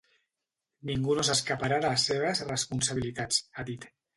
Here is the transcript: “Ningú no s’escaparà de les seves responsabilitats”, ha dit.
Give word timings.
“Ningú 0.91 1.17
no 1.19 1.25
s’escaparà 1.27 1.79
de 1.85 1.93
les 1.93 2.07
seves 2.11 2.43
responsabilitats”, 2.51 3.43
ha 3.61 3.71
dit. 3.71 3.91